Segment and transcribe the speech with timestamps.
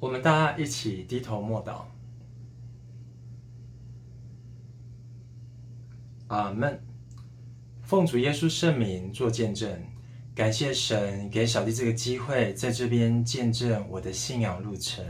[0.00, 1.82] 我们大家一起低头默祷。
[6.28, 6.80] 阿门。
[7.82, 9.82] 奉主耶稣圣名做见证，
[10.34, 15.02] 感谢神给小弟这个机会，在这边见证我的信仰路程。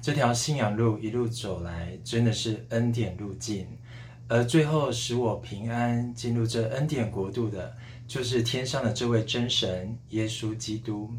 [0.00, 3.66] 这条信仰路一路走来，真的是恩典路径，
[4.26, 7.76] 而最后使我平安进入这恩典国度的，
[8.08, 11.12] 就是天上的这位真神耶稣基督。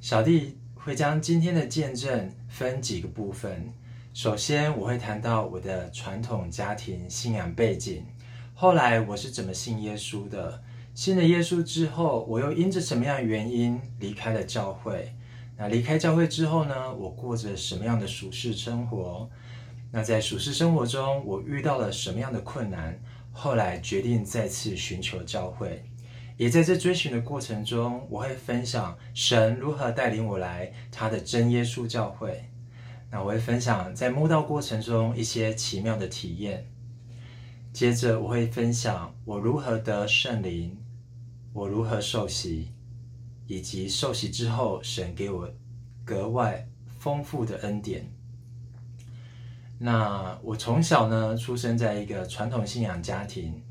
[0.00, 3.72] 小弟会将今天的见证分几个部分。
[4.12, 8.04] 首先，我会谈到我的传统家庭信仰背景。
[8.52, 10.60] 后来我是怎么信耶稣的？
[10.92, 15.14] 信了耶稣之后，我又因着什么样的原因离开了教会？
[15.56, 16.92] 那离开教会之后呢？
[16.92, 19.30] 我过着什么样的俗世生活？
[19.92, 23.00] 那在俗世生活中，我遇到了什么样的困难？
[23.30, 25.84] 后来决定再次寻求教会。
[26.36, 32.44] 也在这追寻的过程中，我会分享神如何带领我来他的真耶稣教会。
[33.10, 36.66] 那我会分享在慕道过程中一些奇妙的体验。
[37.72, 40.76] 接着我会分享我如何得圣灵，
[41.52, 42.68] 我如何受洗，
[43.46, 45.48] 以及受洗之后神给我
[46.04, 46.66] 格外
[46.98, 48.10] 丰富的恩典。
[49.78, 53.62] 那我从小呢，出生在一个传统信仰家庭，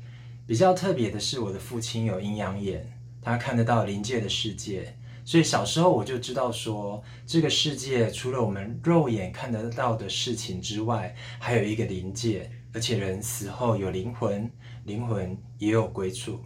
[0.52, 2.86] 比较特别的是我的父亲有阴阳眼，
[3.22, 12.50] 他看得到灵界的世界，所以小时候我就知道说，这个世界除了我们肉眼看得到的事情之外，还有一个灵界。
[12.74, 14.50] 而且人死后有灵魂，
[14.84, 16.38] 灵魂也有归处，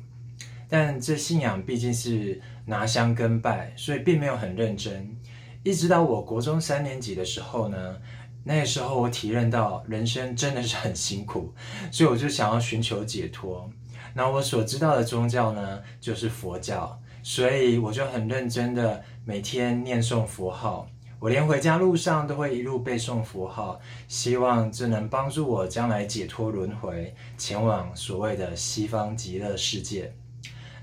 [0.68, 5.16] 但这信仰毕竟是拿香跟拜，所以并没有很认真。
[5.64, 7.96] 一直到我国中三年级的时候呢，
[8.44, 11.52] 那个时候我体认到人生真的是很辛苦，
[11.90, 13.68] 所以我就想要寻求解脱。
[14.16, 20.88] 那我所知道的宗教呢，就是佛教，所以我就很认真的每天念诵佛号。
[21.20, 23.78] 我连回家路上都会一路背诵佛号，
[24.08, 30.10] 希望这能帮助我将来解脱轮回，前往所谓的西方极乐世界。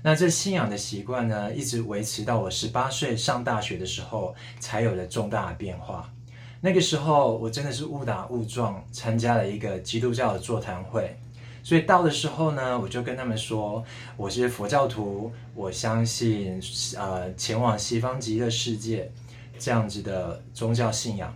[0.04, 6.08] 那这信仰的习惯呢，一直维持到我十八岁上大学的时候，才有了重大的变化。
[6.60, 11.18] 那个时候，我真的是误打误撞参加了一个基督教的座谈会，
[11.64, 13.82] 所以到的时候呢，我就跟他们说，
[14.16, 16.62] 我是佛教徒，我相信
[16.96, 19.10] 呃前往西方极乐世界。
[19.56, 21.32] 这样子的宗教信仰，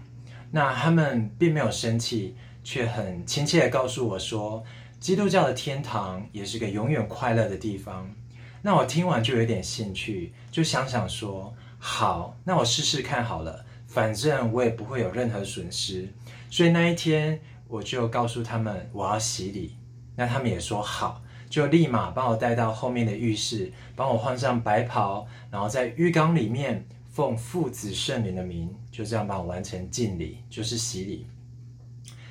[0.51, 2.35] 那他们并没有生气，
[2.65, 4.63] 却很亲切地告诉我说，
[4.99, 8.13] 基督教的天堂也是个永远快乐的地方。
[8.61, 16.13] 那我听完就有点兴趣，就想想说，好，那我试试看好了，反正我也不会有任何损失。
[16.51, 19.77] 所以那一天我就告诉他们我要洗礼，
[20.19, 26.87] 那他们也说好，就立马把我带到后面的浴室，帮我换上白袍，然后在浴缸里面。
[27.11, 31.27] 奉父子圣灵的名，就这样帮我完成敬礼，就是洗礼。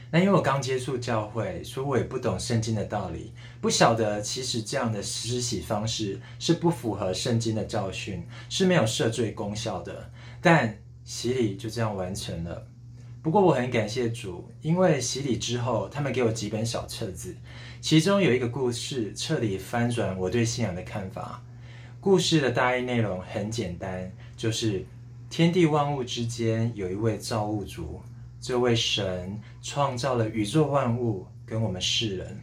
[0.09, 10.09] 那因为我刚接触教会，所以我也不懂圣经的道理，不晓得其实这样的施洗方式是不符合圣经的教训，是没有赦罪功效的。
[10.39, 12.65] 但洗礼就这样完成了。
[13.21, 17.35] 不过我很感谢主，因为洗礼之后，他们给我几本小册子，
[17.87, 21.41] 其中有一个故事彻底翻转我对信仰的看法。
[22.01, 24.85] 故事的大意内容很简单，就是
[25.29, 28.01] 天地万物之间有一位造物主，
[28.41, 32.37] 这位神创造了宇宙万物跟我们世人。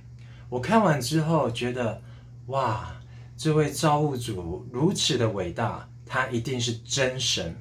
[0.49, 2.00] 我看完之后觉得，
[2.47, 2.99] 哇，
[3.37, 7.55] 这位造物主如此的伟大，他一定是真神，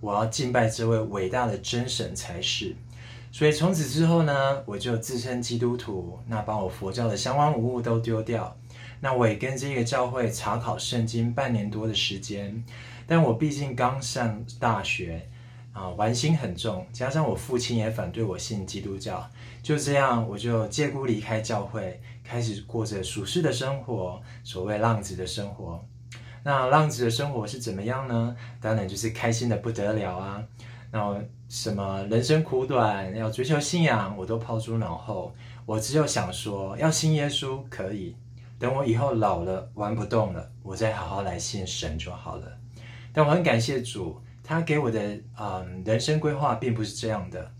[0.00, 2.74] 我要敬拜这位伟大的真神才是。
[3.36, 8.56] 所以从此之后呢，我就自称基督徒，那把我佛教的相关无物都丢掉。
[8.98, 12.64] 那我也跟这个教会查考圣经半年多的时间，
[13.06, 15.28] 但我毕竟刚上大学，
[15.74, 19.30] 啊，玩心很重，加上我父亲也反对我信基督教，
[19.62, 25.84] 就这样我就借故离开教会，开始过着俗世的生活，所谓浪子的生活。
[26.42, 28.34] 那浪子的生活是怎么样呢？
[28.62, 30.42] 当然就是开心的不得了啊！
[30.90, 35.32] 那什么人生苦短，要追求信仰，我都抛诸脑后，
[35.64, 38.16] 我只有想说，要信耶稣可以。
[38.58, 42.58] 等我以后老了玩不动了，我再好好来信神就好了。
[43.12, 45.00] 但我很感谢主，他给我的
[45.38, 47.52] 嗯人生规划并不是这样的。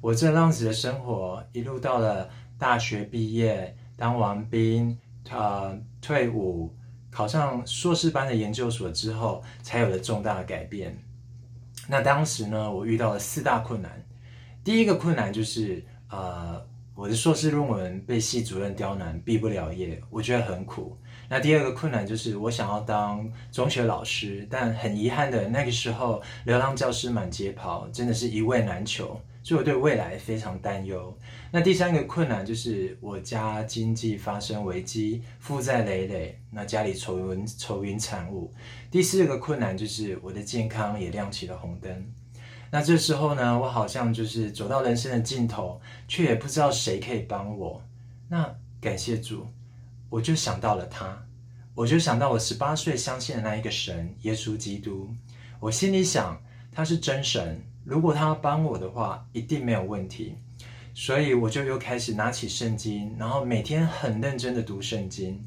[0.00, 2.28] 我这浪子的生活一路到了
[2.58, 4.98] 大学毕业，当完兵，
[5.30, 6.74] 呃退伍，
[7.10, 10.96] 考上硕士班的研究所之后，才有了重大的改变。
[11.88, 13.90] 那当时呢，我遇到了四大困难。
[14.62, 16.64] 第一个困难就是呃。
[16.98, 20.98] 我的硕士论文被系主任刁难，毕不了业，我觉得很苦。
[21.28, 31.16] 那第二个困难就是我想要当中学老师，但很遗憾的那个时候，流浪教师满街跑，真的是一位难求，所以我对未来非常担忧。
[31.50, 38.52] 那第三个困难就是我家经济发生危机，负债累累，那家里愁云愁云惨雾。
[38.90, 42.12] 第四个困难就是我的健康也亮起了红灯。
[42.70, 47.82] 那这时候呢，我好像就是走到人生的尽头，却也不知道谁可以帮我。
[48.28, 49.46] 那感谢主。
[50.10, 51.24] 我就想到了他，
[51.74, 55.08] 我就想到我十八岁相信的那一个神，耶稣基督。
[55.58, 56.38] 我心里想，
[56.70, 60.36] 他是真神，如果他要帮我的话，一定没有问题。
[60.92, 65.42] 所以我就又开始拿起圣经，然后每天很认真的读圣经。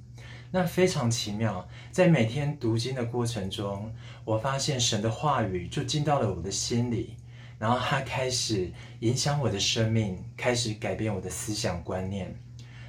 [0.49, 3.93] 那非常奇妙，在每天读经的过程中，
[4.25, 7.15] 我发现神的话语就进到了我的心里，
[7.59, 8.71] 然后他开始
[9.01, 12.35] 影响我的生命，开始改变我的思想观念。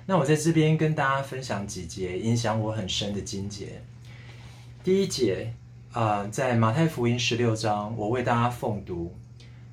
[0.07, 3.83] 那我在这边跟大家分享几节影响我很深的经节。
[4.83, 5.53] 第一节
[5.93, 9.15] 啊、在马太福音十六章，我为大家奉读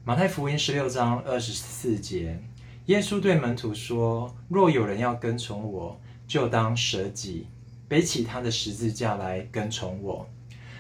[0.04, 2.40] 马太福音十六章二十四节。
[2.86, 7.48] 耶稣对门徒说：“若有人要跟从我，就当舍己，
[7.88, 10.28] 背起他的十字架来跟从我。”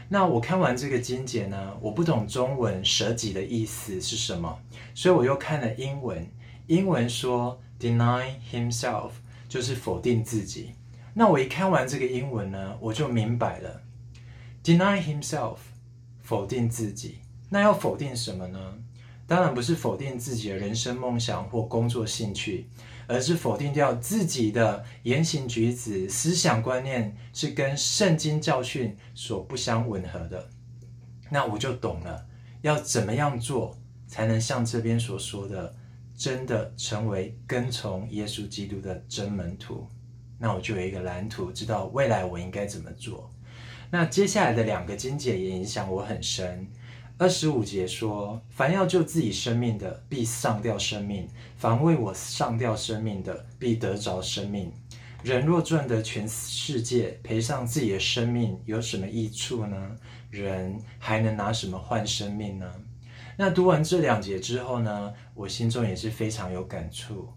[0.09, 4.59] 那我看完这个经节呢，我不懂中文“舍己”的意思是什么，
[4.95, 6.25] 所以我又看了英文。
[6.67, 9.11] 英文说 “deny himself”。
[9.49, 10.75] 就是否定自己。
[11.15, 13.81] 那我一看完这个英文呢，我就明白了
[14.63, 15.57] ，deny himself，
[16.21, 17.17] 否定自己。
[17.49, 18.75] 那要否定什么呢？
[19.29, 22.67] 当然不是否定自己的人生梦想或工作兴趣，
[23.07, 30.49] 而是否定掉自己的言行举止、思想观念是跟圣经教训所不相吻合的。
[31.29, 32.25] 那我就懂了，
[32.63, 33.77] 要怎么样做
[34.07, 35.75] 才能像这边所说的。
[36.17, 39.87] 真的成为跟从耶稣基督的真门徒，
[40.37, 43.31] 那我就有一个蓝图，知道未来我应该怎么做。
[43.89, 46.67] 那接下来的两个经节也影响我很深。
[47.19, 51.27] 二十五节说：“凡要救自己生命的，必丧掉生命；
[51.57, 54.71] 凡为我丧掉生命的，必得着生命。
[55.21, 59.97] 人若赚得全世界，赔上自己的生命，有什么益处呢？
[60.31, 62.65] 人还能拿什么换生命呢？”
[63.37, 67.27] 那读完这两节之后呢，我心中也是非常有感触。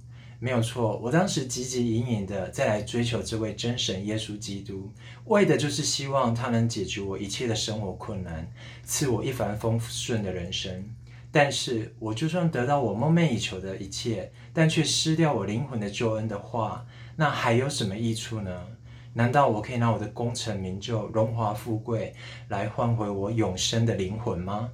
[0.42, 4.90] 没有错，我当时汲汲营营的再来追求这位真神耶稣基督，
[5.26, 8.52] 为的就是希望他能解决我一切的生活困难，
[8.82, 10.84] 赐我一帆风顺的人生。
[11.30, 16.84] 但是，我就算得到我梦寐以求的一切，但却失掉我灵魂的救恩的话，
[17.14, 18.66] 那还有什么益处呢？
[19.14, 22.16] 难道我可以拿我的功成名就、荣华富贵
[22.48, 24.70] 来换回我永生的灵魂吗？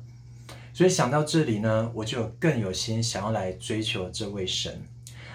[0.73, 4.83] 所以想到这里呢，我就更有心想要来追求这位神。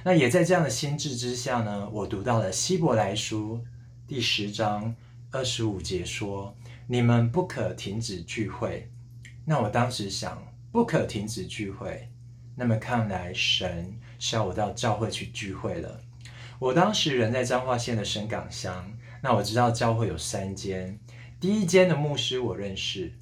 [0.06, 3.64] 那也在这样的心智之下呢，我读到了希伯来书
[4.06, 4.94] 第十章
[5.32, 6.54] 二十五节说
[6.88, 8.92] ：“你们不可停止聚会。”
[9.46, 12.10] 那我当时想，不可停止聚会，
[12.54, 16.02] 那么看来神是要我到教会去聚会了。
[16.60, 18.92] 我当时人在彰化县的伸港乡，
[19.22, 21.00] 那我知道教会有三间，
[21.40, 23.14] 第一间的牧师我认识。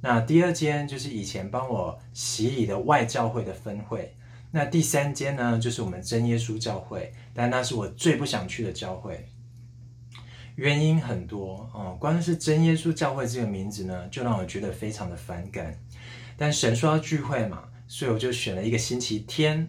[0.00, 4.16] 那第二间就是以前帮我洗礼的外教会的分会，
[4.52, 9.26] 那第三间呢，就是我们真耶稣教会，但那是我最不想去的教会，
[10.56, 15.76] 原因很多哦，光是真耶稣教会这个名字呢，就让我觉得非常的反感。
[16.36, 19.68] 但神说要聚会嘛，所以我就选了一个星期天，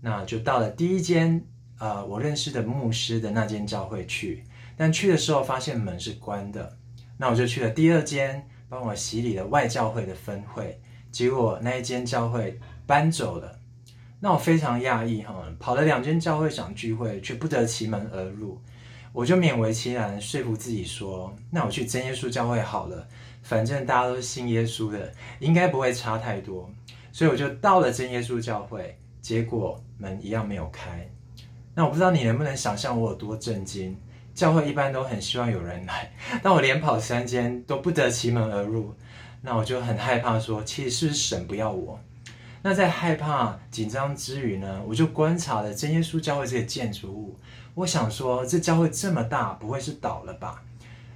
[0.00, 1.44] 那就到了第一间
[1.78, 4.44] 呃我认识的牧师的那间教会去，
[4.76, 6.76] 但去的时候发现门是关的，
[7.18, 8.48] 那我就去了第二间。
[8.68, 10.80] 帮我洗礼的外教会的分会，
[11.12, 13.55] 结果那一间教会搬走了，
[14.18, 18.60] 那我非常讶异哈，跑了两间教会想聚会，却不得其门而入，
[19.12, 23.06] 我就勉为其难说服自己说，那我去真耶稣教会好了，
[23.42, 26.70] 反正大家都是信耶稣的，应该不会差太多，
[27.12, 31.08] 所以我就到了真耶稣教会，结果门一样没有开，
[31.74, 33.96] 那我不知道你能不能想象我有多震惊。
[34.34, 38.94] 教会一般都很希望有人来， 但我连跑三间都不得其门而入，
[39.40, 41.98] 那我就很害怕说，其实是神不要我？
[42.68, 47.36] 那在害怕紧张之余呢，我就观察了真耶稣教会这个建筑物，
[47.76, 50.64] 我想说，这教会这么大，不会是倒了吧？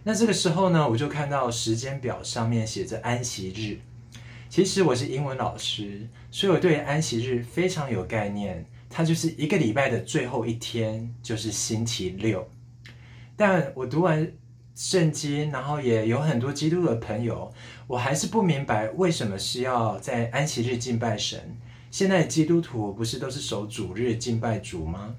[0.05, 3.81] 那这个时候呢，我就看到时间表上面写着安息日。
[4.49, 12.49] 其实我是英文老师，所以我对安息日非常有概念，它就是一个礼拜的最后一天，就是星期六。
[13.35, 14.25] 但我读完
[14.83, 17.53] 圣经，然后也有很多基督的朋友，
[17.87, 21.39] 我还是不明白为什么是要在安息日敬拜神。
[21.91, 25.17] 现在基督徒不是都是守主日敬拜主吗？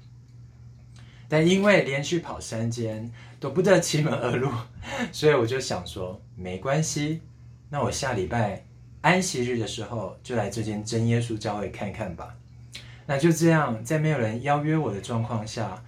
[1.28, 4.50] 但因为连续跑三间都不得其门而入，
[5.12, 7.20] 所以我就想说没关系，
[7.70, 8.64] 那我下礼拜
[9.02, 12.34] 安息日的时候就来这间真耶稣教会看看吧。
[13.06, 15.84] 那就这样，在没有人邀约我的状况下，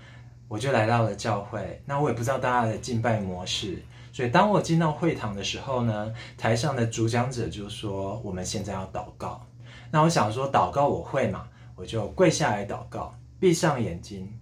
[0.48, 1.82] 我就来到了教会。
[1.86, 3.82] 那我也不知道大家的敬拜模式，
[4.12, 9.44] 所以当我进到会堂的时候呢，台上的主讲者就说：“我们现在要祷告。”
[9.90, 11.46] 那我想说祷告我会嘛，
[11.76, 14.32] 我就跪下来祷告，闭上眼睛。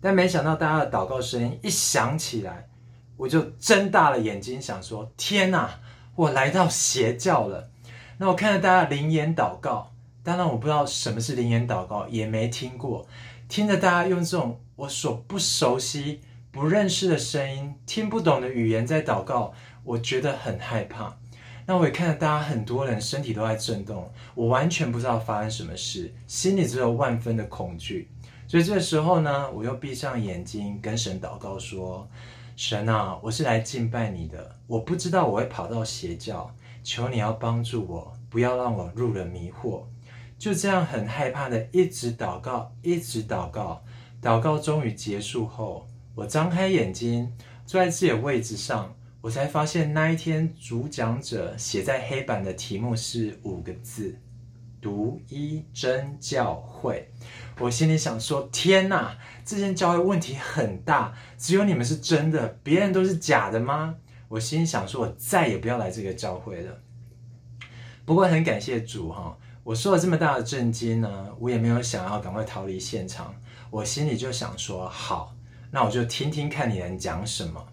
[0.00, 2.68] 但没想到大家的祷告声音一响起来，
[3.16, 5.70] 我就睁大了眼睛，想说：“天哪，
[6.16, 7.68] 我来到邪教了。”
[8.18, 9.92] 那我看着大家灵言祷告。
[10.24, 13.04] 当然，我不知道什么是灵言祷告，也没听过。
[13.48, 21.16] 听着大家用这种我所不熟悉、不认识的声音、听不懂的语言在祷告，我觉得很害怕。
[21.66, 28.10] 那我也看到大家很多人身体都在震动，我完全不知道发生什么事，心里只有万分的恐惧。
[28.48, 32.08] 所以这个时候呢，我又闭上眼睛跟神祷告说
[32.56, 39.84] ：“神啊，我是来敬拜你的，我不知道我会跑到邪教，求你要帮助我，不要让我入了迷惑。”
[40.36, 43.80] 就这样很害怕的一直祷告，一直祷告，
[44.22, 47.32] 祷告终于结束后，我张开眼睛，
[47.66, 54.16] 坐在自己的位置上，我才发现那一天主讲者写在黑板的题目是五个字：
[54.80, 57.10] 独一真教会。
[57.58, 63.96] 我心里想说：天哪，这间教会问题很大，只有你们是真的，别人都是假的吗？
[64.28, 66.78] 我心里想说：我再也不要来这个教会了。
[68.04, 69.36] 不过很感谢主哈。
[69.64, 73.32] 我受了这么大的震惊呢，我也没有想要赶快逃离现场。
[73.72, 75.34] 我心里就想说，好，
[75.70, 77.68] 那我就听听看你能讲什么。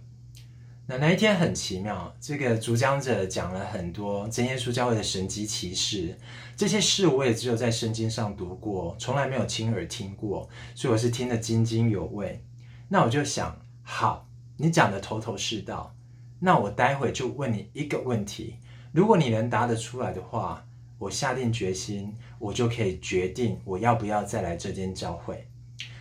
[0.87, 6.17] 那那一天很奇妙，这个主讲者讲了很多真耶稣教会的神迹奇事，
[6.55, 12.45] 这些事我也只有在圣经上读过，从来没有亲耳听过，所以我是听得津津有味。
[12.87, 14.25] 那我就想，好，
[14.55, 15.93] 你讲的头头是道，
[16.39, 18.55] 那我待会就问你一个问题，
[18.93, 20.65] 如果你能答得出来的话。
[20.97, 25.48] 我下定决心，我就可以决定我要不要再来这间教会。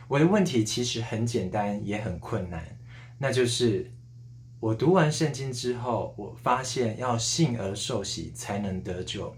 [0.08, 2.64] 我的问题其实很简单，也很困难，
[3.18, 3.92] 那就是
[4.58, 9.36] 我读完圣经之后，我发现要信而受洗才能得救。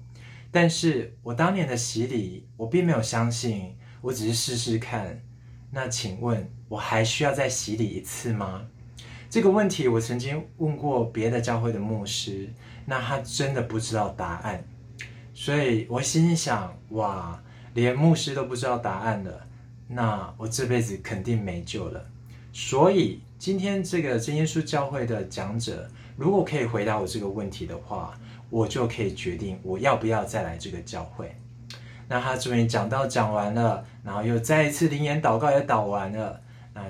[0.53, 5.21] 但是我当年的洗礼，我并没有相信，我只是试试看。
[5.73, 8.67] 那请问，我还需要再洗礼一次吗？
[9.29, 12.49] 这个问题我曾经问过别的教会的牧师，
[12.87, 14.65] 那他真的不知道答案。
[15.35, 17.43] 所以我心想，哇，
[17.75, 19.47] 连牧师都不知道答案了，
[19.93, 22.05] 那我这辈子肯定没救了。
[22.53, 28.17] 所以今天这个真耶稣教会的讲者，如果可以回答我这个问题的话，
[28.49, 31.35] 我就可以决定我要不要再来这个教会。
[32.09, 36.41] 那他终于讲到讲完了，然后又再一次灵言祷告也祷完了。
[36.75, 36.85] 那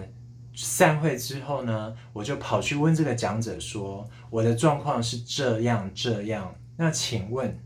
[0.55, 7.59] 散会之后呢，我就跑去问这个讲者说，我的状况是这样这样，那请问，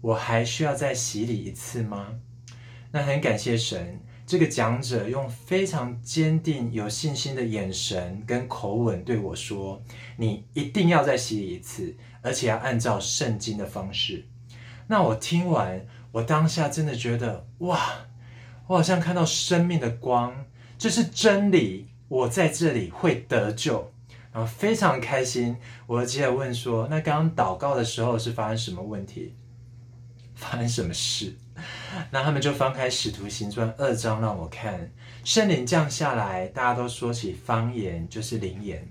[0.00, 2.08] 我还需要再洗礼一次吗？
[2.90, 4.00] 那很感谢神，
[4.32, 9.82] 这个讲者用非常坚定、有信心的眼神跟口吻对我说
[10.16, 14.24] ：“你一定要再洗礼一次，而且要按照圣经的方式。”
[14.88, 18.06] 那我听完，我当下真的觉得哇，
[18.68, 20.46] 我好像看到生命的光，
[20.78, 23.92] 这是真理，我在这里会得救，
[24.32, 25.58] 然后非常开心。
[25.86, 29.34] 我接着问说：“那刚刚祷告的时候是发生什么问题？”
[30.42, 31.32] 发生什么事？
[32.10, 34.90] 那他们就翻开《使徒行传》二章让我看，
[35.24, 38.86] 圣灵降下来，大家都说起方言，就是灵言。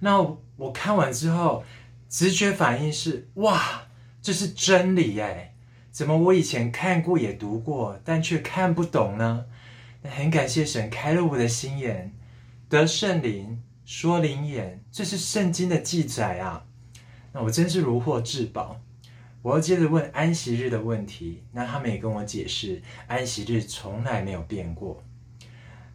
[0.00, 0.20] 那
[0.56, 1.62] 我看完之后，
[2.08, 3.86] 直觉反应是：哇，
[4.20, 5.54] 这是真理耶！
[5.92, 9.44] 怎么我以前看过也读过，但却看不懂呢？
[10.02, 12.12] 那很感谢神开了我的心眼，
[12.68, 16.64] 得圣灵说灵言，这是圣经的记载啊！
[17.32, 18.80] 那我真是如获至宝。
[19.48, 25.02] 我要接着问安息日的问题，那他们也跟我解释，安息日从来没有变过。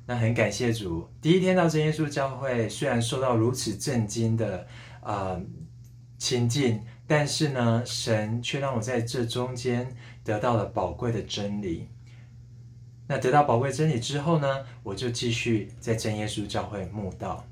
[0.08, 4.66] 那很感谢主，第一天到真耶稣教会，虽然受到如此震惊的
[5.02, 5.40] 啊
[6.18, 11.88] 亲近，但是呢，神却让我在这中间得到了宝贵的真理。
[13.08, 17.46] 那得到宝贵真理之后呢，我就继续在真耶稣教会慕道。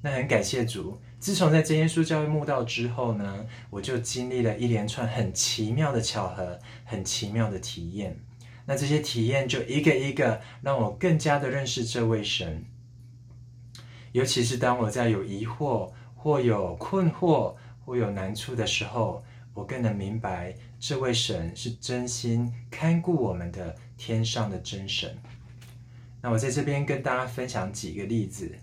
[0.00, 0.96] 那很感谢主。
[1.24, 8.14] 自从在真耶稣教会慕道之后呢，我就经历了一连串很奇妙的巧合，很奇妙的体验。
[8.66, 12.62] 那这些体验就一个一个让我更加的认识这位神。
[14.12, 17.54] 尤其是当我在有疑惑、或有困惑、
[17.86, 25.16] 或有难处的时候，我更能明白这位神是真心看顾我们的天上的真神。
[26.20, 28.54] 那我在这边跟大家分享几个例子。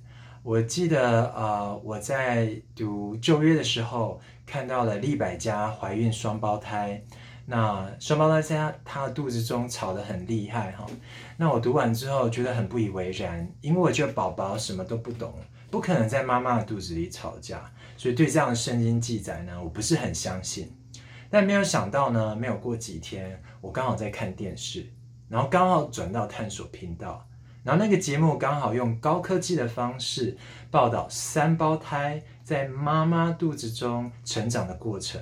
[0.44, 7.00] 我记得呃，我在读旧约的时候看到了利百家怀孕双胞胎，
[7.46, 10.88] 那双胞胎在她的肚子中吵得很厉害哈。
[11.38, 15.32] 那我读完之后觉得很不以为然，因为我觉得宝宝什么都不懂，
[15.70, 20.76] 不可能在妈妈的肚子里吵架，所以对这样的圣经记载呢，我不是很相信。
[21.30, 24.92] 但没有想到呢，没有过几天，我刚好在看电视，
[25.30, 27.26] 然后刚好转到探索频道，
[27.64, 30.36] 然后那个节目刚好用高科技的方式
[30.72, 35.22] 报道三胞胎在妈妈肚子中成长的过程，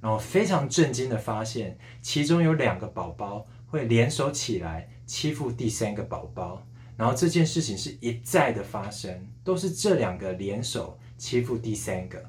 [0.00, 6.62] 然后非常震惊的发现，其中有两个宝宝会联手起来欺负第三个宝宝，
[6.96, 12.22] 然后这件事情是一再的发生，都是这两个联手欺负第三个。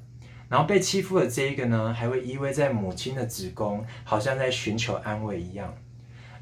[0.47, 5.75] 然后被欺负的这一个呢，还会依偎在母亲的子宫，好像在寻求安慰一样。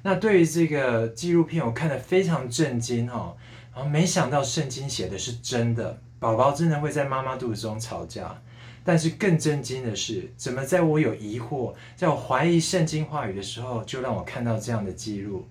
[0.07, 3.35] 那对于这个纪录片，我看得非常震惊哈。
[3.75, 8.41] 然后没想到圣经写的是真的，宝宝真的会在妈妈肚子中吵架。
[8.85, 15.45] 但是更震惊的是，怎么在我有疑惑、在我怀疑圣经话语的时候，就让我看到这样的记录？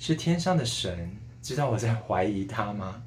[0.00, 3.04] 是天上的神知道我在怀疑他吗？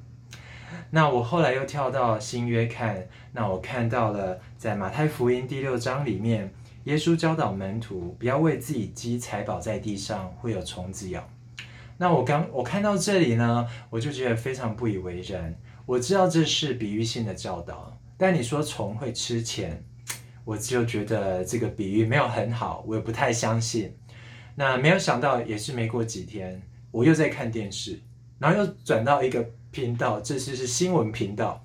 [0.88, 6.50] 那我后来又跳到新约看，那我看到了在马太福音第六章里面，
[6.84, 11.28] 耶稣教导门徒不要为自己积财宝在地上，会有虫子咬。
[11.98, 15.54] 那我刚我看到这里呢，我就觉得非常不以为然。
[15.86, 19.84] 我知道这是比喻性的教导，但你说虫会吃钱，
[20.44, 23.96] 我就觉得这个比喻没有很好，我也不太相信。
[24.54, 28.00] 那没有想到，也是没过几天，我又在看电视，
[28.38, 29.44] 然后又转到一个。
[29.72, 31.64] 频道，这次是新闻频道，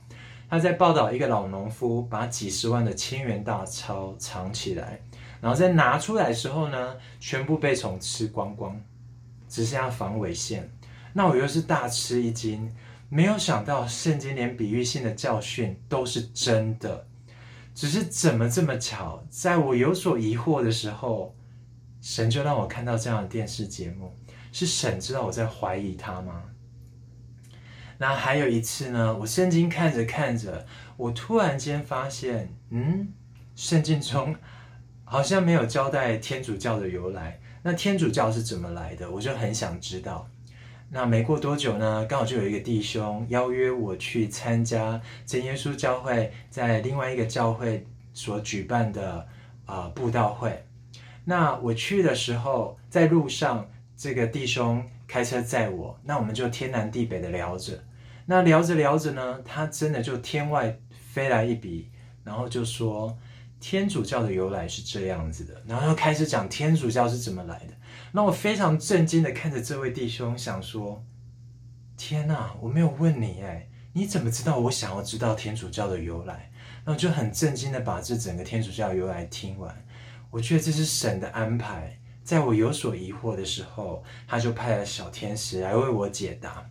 [0.56, 5.02] 他在报道一个老农夫把几十万的千元大钞藏起来，
[5.42, 8.82] 然后在拿出来的时候呢，全部被虫吃光光，
[9.50, 10.72] 只剩下防伪线。
[11.12, 12.74] 那我又是大吃一惊，
[13.10, 17.06] 没有想到圣经连比喻性的教训都是真的，
[17.74, 21.36] 只是怎么这么巧，在我有所疑惑的时候，
[22.02, 24.16] 神就让我看到这样的电视节目，
[24.54, 26.44] 是神知道我在怀疑他吗？
[27.98, 30.66] 那还有一次呢，我圣经看着看着，
[30.98, 33.08] 我突然间发现，嗯，
[33.56, 34.36] 圣经中
[35.06, 37.40] 好像没有交代天主教的由来。
[37.64, 39.10] 那天主教是怎么来的？
[39.10, 40.28] 我就很想知道。
[40.90, 49.26] 那没过多久呢，刚好就有一个弟兄邀约我去参加真耶稣教会在另外一个教会所举办的
[49.66, 50.66] 啊布道会。
[51.24, 54.86] 那我去的时候，在路上，这个弟兄。
[55.08, 57.84] 开车载我，那我们就天南地北的聊着。
[58.26, 60.80] 那聊着聊着呢，他真的就天外
[61.14, 61.92] 飞来一笔，
[62.24, 63.18] 然后就说
[63.60, 67.74] 天主教的由来是这样子的，然后又开始讲天主教是怎么来的。
[68.12, 71.04] 那我非常震惊的看着这位弟兄，想说：
[71.96, 76.52] 天哪，我没有问你哎，你怎么知道我想要知道天主教的由来？
[76.84, 79.86] 然后就很震惊的把这整个天主教由来听完。
[80.32, 82.00] 我觉得这是神的安排。
[82.26, 86.68] 在我有所疑惑的时候，他就派了小天使来为我解答。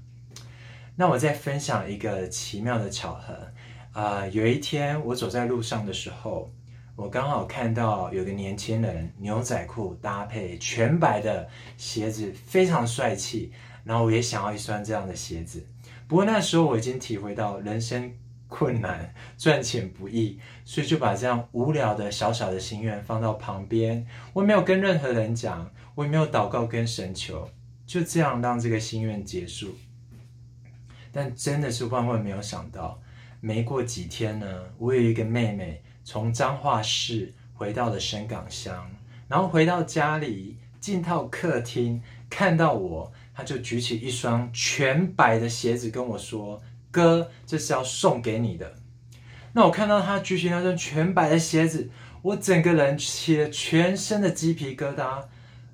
[0.97, 3.33] 那我再分享一个奇妙的巧合
[3.93, 6.53] 啊、呃，有一天我走在路上的时候，
[6.97, 13.53] 我刚好看到有个年轻人牛仔裤搭配全白的鞋子，非常帅气。
[13.85, 15.65] 然后我也想要一双这样的鞋子，
[16.09, 18.13] 不过那时候我已经体会到人生。
[18.55, 24.07] 困难，赚钱不易，所以就把这样无聊的小小的心愿放到旁边。
[24.33, 27.51] 我没有跟任何人讲，我也没有祷告跟神求，
[27.85, 29.75] 就这样让这个心愿结束。
[31.11, 33.01] 但真的是万万没有想到，
[33.41, 34.47] 没过几天呢，
[34.79, 38.89] 我有一个妹妹从彰化市回到了深港乡，
[39.27, 46.63] 然后回到家里进到客厅，看到我，她就举起一双全白的鞋子跟我说。
[46.95, 48.73] 哥，这是要送给你的。
[49.53, 51.91] 那我看到他举起那双全白的鞋子，
[52.23, 55.25] 我整个人起了全身的鸡皮疙瘩。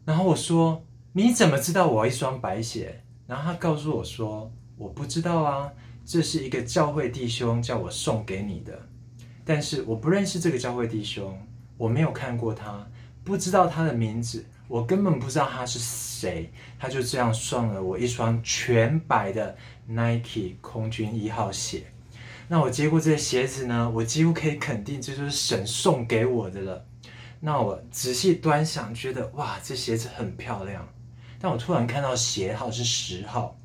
[0.07, 5.71] 然后我说：“你怎么知道我一双白鞋？”然后他告诉我说：“我不知道啊，
[6.07, 8.73] 这是一个教会弟兄叫我送给你的。
[9.45, 11.39] 但是我不认识这个教会弟兄，
[11.77, 12.87] 我没有看过他，
[13.23, 16.51] 不知道他的名字，我根本不知道他是谁。
[16.79, 19.55] 他就这样送了我一双全白的。”
[19.91, 21.83] Nike 空军一号鞋，
[22.47, 26.87] 那我接过这个鞋子呢，我几乎可以肯定这就是神送给我的了。
[27.41, 30.89] 那我仔细端详，觉得哇，这鞋子很漂亮。
[31.41, 33.59] 但我突然看到鞋号是十号，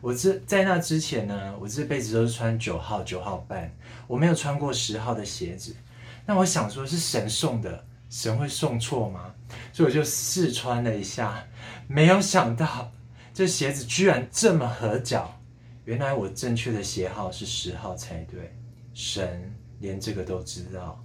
[0.00, 3.70] 我这在那之前呢，我这辈子都是穿九号、九号半，
[4.06, 5.76] 我没有穿过十号的鞋子。
[6.24, 7.84] 那我想说，是神送的，
[8.16, 9.34] 神会送错吗？
[9.74, 11.46] 所以我就试穿了一下，
[11.86, 12.90] 没有想到
[13.34, 15.38] 这鞋子居然这么合脚。
[15.84, 18.56] 原来我正确的鞋号是十号才对，
[18.94, 21.04] 神连这个都知道。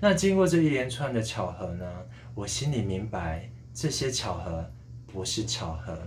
[0.00, 1.84] 那经过这一连串的巧合呢，
[2.32, 4.64] 我心里明白，这些巧合
[5.12, 5.98] 不是巧合，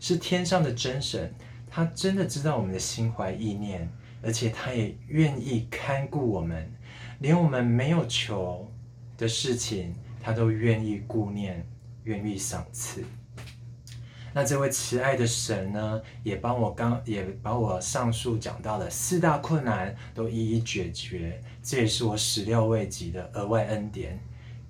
[0.00, 1.30] 是天上的真神，
[1.68, 3.86] 他真的知道我们的心怀意念，
[4.22, 6.72] 而且他也愿意看顾我们，
[7.18, 8.72] 连我们没有求
[9.18, 11.66] 的事情，他都愿意顾念，
[12.04, 13.04] 愿意赏赐。
[14.32, 24.18] 那这位慈爱的神呢，也帮我刚也把我上述讲到的四大困难都一一解决，这也是我始料未及的额外恩典。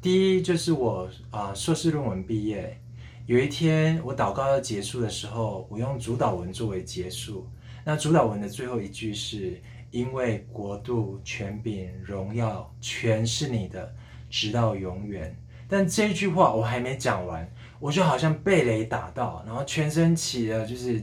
[0.00, 2.80] 第一就是我啊硕士论文毕业，
[3.26, 7.46] 有一天我祷告要结束的时候，我用主祷文作为结束。
[7.84, 13.92] 那主祷文的最后一句是：因为国度、权柄、荣耀全是你的，
[14.28, 15.36] 直到永远。
[15.68, 17.48] 但这一句话我还没讲完。
[17.80, 21.00] 我就好像被雷打到，然后全身起了就是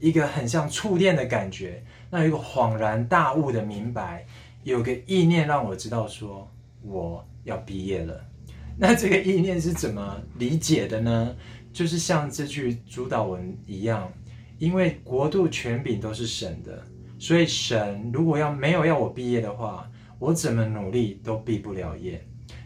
[0.00, 4.26] 一个很像触电的感觉，那有一个恍然大悟的明白，
[4.64, 6.50] 有个意念让我知道说
[6.82, 8.20] 我要毕业了。
[8.76, 11.36] 那这个意念是怎么理解的呢？
[11.72, 14.12] 就是像这句主导文一样，
[14.58, 16.82] 因为国度权柄都是神的，
[17.20, 22.20] 所以神如果要没有要我毕业的话，我怎么努力都毕不了业。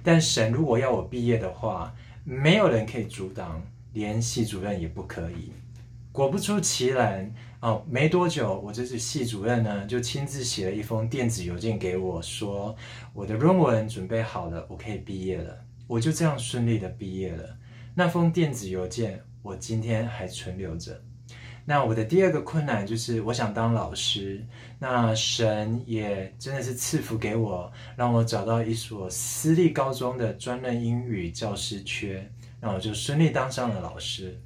[0.05, 1.93] 但神如果要我毕业的话，
[2.25, 3.61] 没有人可以阻挡，
[3.95, 5.51] 连系主任也不可以。
[6.13, 12.77] 果不出其然，哦，没多久，我这次系主任呢就亲自写了一封电子邮件给我，说
[13.13, 15.59] 我的论文准备好了，我可以毕业了。
[15.87, 17.57] 我就这样顺利的毕业了。
[17.95, 21.03] 那封电子邮件我今天还存留着。
[21.67, 24.45] 那我的第二个困难就是我想当老师，
[24.79, 34.39] 那神也真的是赐福给我，让我找到一所私立高中的专任英语教师缺，那我就顺利当上了老师。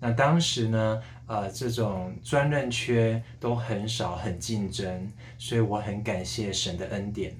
[0.00, 7.36] 那当时呢，呃，这种专任缺都很少，很竞争，所以我很感谢神的恩典。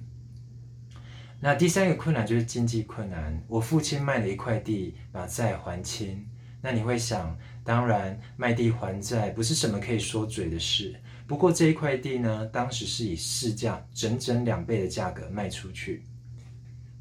[1.41, 6.25] 那第三个困难就是经济困难，我父亲卖了一块地，把债还清。
[6.61, 10.99] 那你会想，当然，卖地还债不是什么可以说嘴的事。
[11.27, 16.03] 不过这一块地呢，当时是以市价整整两倍的价格卖出去。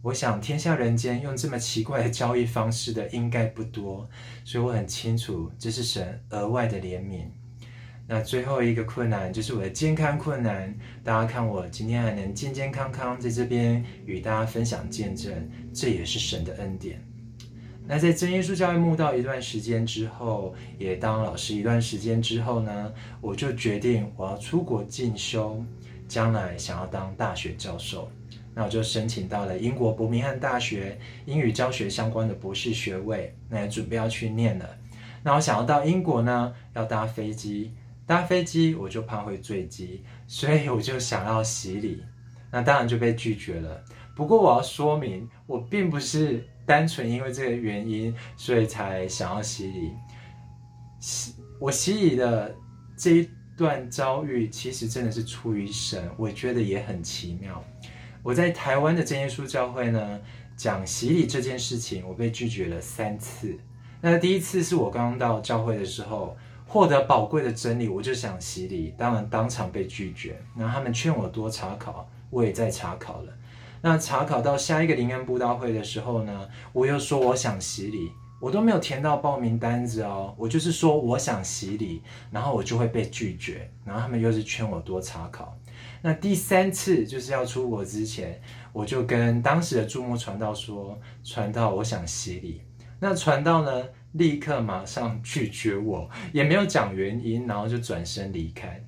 [0.01, 4.10] 我想，天下人间用这么奇怪的交易方式的应该不多，
[4.43, 7.27] 所以我很清楚这是神额外的怜悯。
[8.06, 10.77] 那最后一个困难就是我的健康困难。
[11.01, 17.07] 大家看我今天还能健健康康在这边与大家分享见证，这也是神的恩典。
[17.89, 25.63] 那在真耶稣教会慕道一段时间之后，也当老师一段时间之后呢，我就决定我要出国进修，
[26.06, 28.12] 将来想要当大学教授。
[28.54, 34.67] 那我就申请到了英国伯明翰大学英语教学相关的博士学位，那也准备要去念了。
[35.23, 37.71] 那我想要到英国呢，要搭飞机，
[38.06, 42.04] 搭飞机我就怕会坠机，所以我就想要洗礼，
[42.52, 43.82] 那当然就被拒绝了。
[44.13, 46.45] 不过我要说明，我并不是。
[46.67, 49.93] 单纯因为这个原因，所以才想要洗礼。
[50.99, 52.53] 洗我洗礼的
[52.97, 57.63] 这一段遭遇，其实真的是出于神，我觉得也很奇妙。
[58.21, 60.19] 我在台湾的真耶稣教会呢，
[60.58, 63.58] 讲洗礼这件事情，我被拒绝了三次。
[64.01, 70.38] 那第一次是我刚到教会的时候，获得宝贵的真理，我就想洗礼，当然当场被拒绝。
[70.56, 73.34] 然后他们劝我多查考，我也在查考了。
[73.88, 85.58] 那查考到下一个灵恩布道会的时候呢，我又说我想洗礼，我都没有填到报名单子哦，我就是说我想洗礼，然后我就会被拒绝，然后他们又是劝我多查考。
[86.02, 88.41] 那第三次就是要出国之前，
[88.73, 92.63] 我就跟当时的驻牧传道说，传道我想洗礼，
[93.00, 98.86] 那传道呢立刻马上拒绝我，也没有讲原因，然后就转身离开。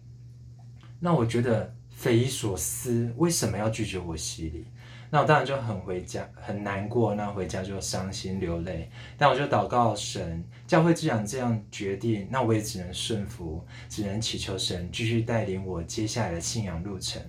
[1.00, 4.66] 那我觉得匪夷所思，为什么要拒绝我洗礼？
[5.10, 7.16] 那我当然就很回家，很难过。
[7.16, 8.90] 那回家就伤心流泪。
[9.18, 17.22] 但我就祷告神，教会既然这样决定，那我也只能顺服，只能祈求神继续带领我接下来的信仰路程。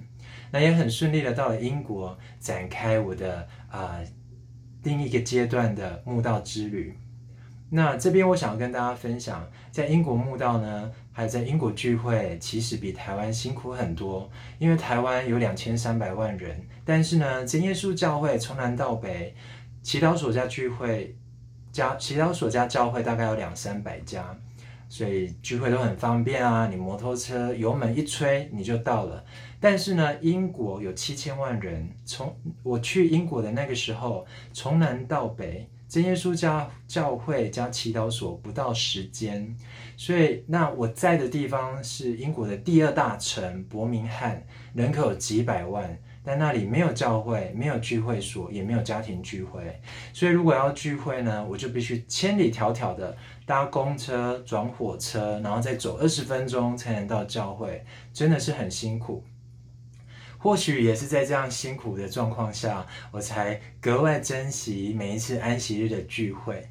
[0.51, 4.05] 那也很顺利的到了英国，展开我的啊、呃、
[4.83, 6.99] 另一个阶段的慕道之旅。
[7.73, 10.91] 那这边我想要跟大家分享，在英国慕道呢。
[11.13, 19.33] 还有在英国聚会，其实比台湾辛苦很多，因为台湾有两千三百万人，但是呢，真耶稣教会从南到北，
[19.81, 21.15] 祈祷所加聚会，
[21.71, 24.37] 加祈祷所加教会大概有两三百家，
[24.89, 29.25] 所以聚会都很方便啊，你摩托车油门一吹你就到了。
[29.61, 35.69] 但是呢，英国有七千万人，从我去英国的那个时候，从南到北。
[35.89, 39.57] 真耶稣教教会加祈祷所不到十间，
[39.97, 44.41] 所以那我在的地方是英国的第二大城伯明翰，
[44.73, 49.81] 人口几百万，但那里没有教会，没有聚会所，也没有家庭聚会，
[50.13, 59.25] 所以如果要聚会呢，我就必须千里迢迢的搭公车转火车，然后再走二十分钟才能到教会，真的是很辛苦。
[60.37, 66.69] 或许也是在这样辛苦的状况下，我才格外珍惜每一次安息日的聚会。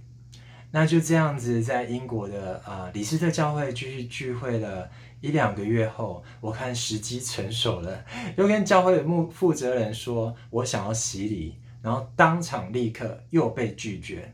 [0.72, 4.90] 那就这样子，在英国的啊、呃、李斯特教会继续聚会了
[5.22, 8.06] 一两个月后，我看时机成熟了，
[8.38, 14.34] 又跟教会的目负责人说我想要洗礼，然后当场立刻又被拒绝。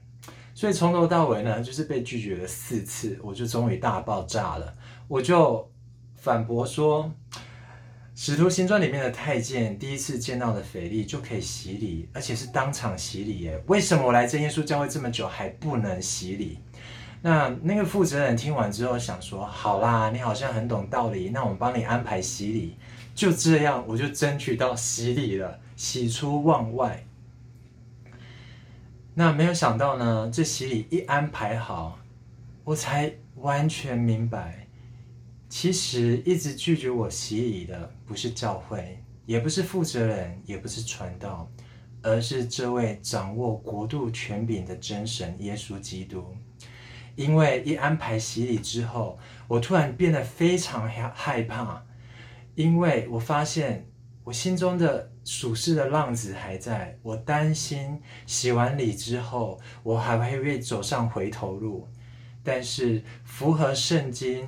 [0.54, 4.76] 所以从头到尾呢，就是被拒绝了四次，我就终于大爆炸了，
[5.08, 5.70] 我就
[6.16, 7.12] 反驳说。
[8.18, 13.62] 《使徒行传》里面的太监第一次见到的腓力就可以洗礼，而且是当场洗礼耶？
[13.68, 16.60] 为什么我来真耶稣教会这么久还不能洗礼？
[17.26, 22.78] 那那个负责人听完之后想说：“好啦，你好像很懂道理，那我们帮你安排洗礼。”
[23.16, 27.04] 就这样，我就争取到洗礼了，喜出望外。
[29.16, 31.98] 那没有想到呢，这洗礼一安排好，
[32.64, 34.68] 我才完全明白。
[35.50, 41.50] 其实一直拒绝我洗礼的不是教会，也不是负责人，也不是传道，
[42.04, 46.24] 而是这位掌握国度权柄的真神耶稣基督。
[47.16, 51.84] 因为一安排洗礼之后，我突然变得非常害害怕，
[52.56, 53.88] 因为我发现
[54.24, 61.88] 我心中的属世的浪子还在，我担心洗完礼之后，我还会不会走上回头路。
[62.44, 64.48] 但是符合圣经。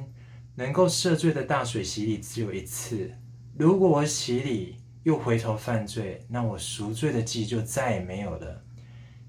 [0.60, 3.12] 能够赦罪的大水洗礼只有一次，
[3.56, 8.64] 如果我洗礼又回头犯罪，那我赎罪的祭就再也没有了。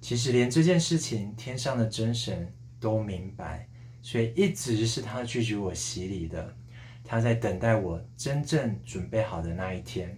[0.00, 3.68] 其实连这件事情，天上的真神都明白，
[4.02, 6.54] 所以一直是他拒绝我洗礼的。
[7.04, 10.16] 他在等待我真正准备好的那一天。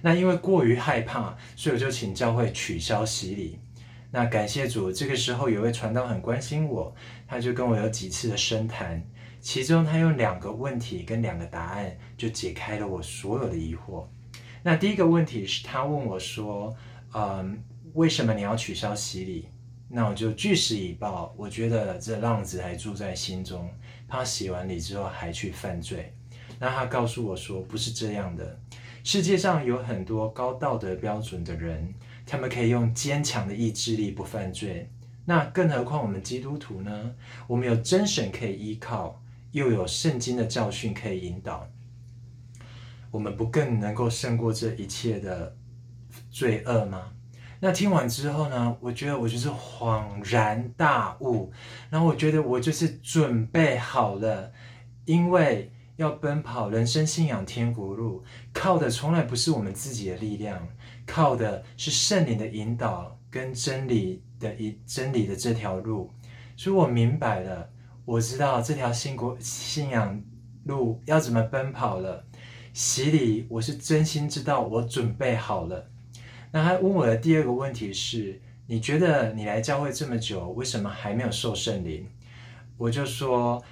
[0.00, 3.58] 那因为过于害怕，所以我就请教会取消洗礼。
[4.10, 6.94] 那感谢主，这个时候有位传道很关心我，
[7.26, 9.02] 他就跟我有几次的深谈。
[9.40, 14.06] 其中，他用两个问题跟两个答案，就解开了我所有的疑惑。
[14.62, 16.74] 那第一个问题是他问我说
[17.14, 17.62] ：“嗯，
[17.94, 19.48] 为什么你要取消洗礼？”
[19.88, 23.70] 那我就据实以报，我觉得这浪子还住在心中，
[24.08, 26.12] 怕洗完礼之后还去犯罪。
[26.58, 28.58] 那他告诉我说：“不是这样的，
[29.04, 31.94] 世界上有很多高道德标准的人，
[32.26, 34.90] 他们可以用坚强的意志力不犯罪。
[35.24, 37.14] 那更何况我们基督徒呢？
[37.46, 39.20] 我们有真神可以依靠。”
[39.52, 41.66] 又有圣经的教训可以引导，
[43.10, 45.56] 我们不更能够胜过这一切的
[46.30, 47.12] 罪恶吗？
[47.60, 51.50] 那听完之后呢，我觉得我就是恍然大悟，
[51.90, 54.52] 然后我觉得我就是准备好了，
[55.04, 60.68] 因为要奔跑人生信仰天国路，靠的从来不是我们自己的力量，
[61.06, 66.10] 靠的是圣灵的引导跟真理的一真理的这条路，
[66.56, 67.70] 所以我明白了。
[68.04, 70.22] 我知道这条信国信仰
[70.64, 72.24] 路要怎么奔跑了。
[72.72, 75.90] 洗礼，我是真心知道，我准备好了。
[76.56, 82.08] 那他问我的第二个问题是：你觉得你来教会这么久，为什么还没有受圣灵？
[82.78, 83.62] 我就说，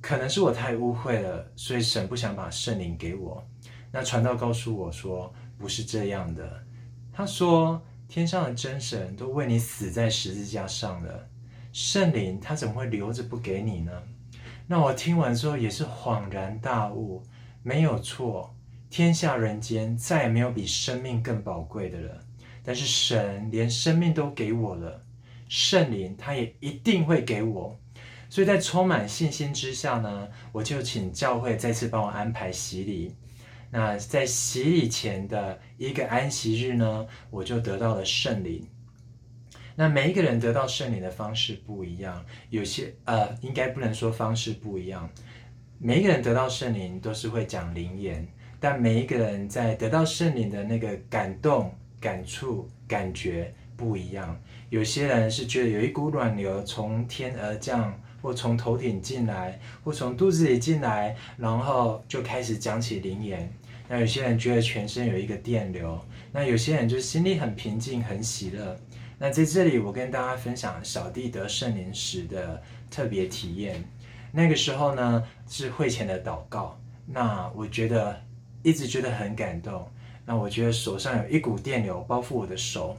[0.00, 3.46] 可能是我太污秽了，所以神不想把圣灵给我。
[3.92, 6.64] 那传道告诉我说，不是这样的。
[7.12, 11.28] 他说，天上的真神都为你死在十字架上了。
[11.72, 13.92] 圣灵他怎么会留着不给你呢？
[14.66, 17.22] 那我听完之后也是恍然大悟，
[17.62, 18.52] 没有错，
[18.90, 22.21] 天下人间再也没有比生命更宝贵的了。
[22.64, 25.04] 但是神连生命都给我了，
[25.48, 27.78] 圣灵他也一定会给我。
[28.28, 33.14] 所以在充满信心之下呢，我就请教会再次帮我安排洗礼。
[33.70, 38.66] 那在洗礼前的一个安息日呢，我就得到了圣灵。
[39.74, 45.10] 那每一个人得到圣灵的方式不一样，有些呃，应该不能说方式不一样。
[45.78, 48.28] 每一个人得到圣灵都是会讲灵言，
[48.60, 54.36] 但每一个人在得到圣灵的那个感动、感触、感觉不一样。
[54.68, 63.48] 有些人是觉得有一股暖流从天而降，或从头顶进来，或从肚子里进来，然后就开始讲起灵言。
[63.88, 66.00] 那有些人觉得全身有一个电流，
[66.32, 68.76] 那有些人就心里很平静、很喜乐。
[69.18, 72.60] 那在这里，我跟大家分享小弟得圣灵时的
[72.90, 73.84] 特别体验。
[74.32, 76.76] 那个时候呢，是会前的祷告。
[77.06, 78.18] 那我觉得
[78.62, 79.86] 一直觉得很感动。
[80.24, 82.96] 那我觉得手上有一股电流包覆我的手。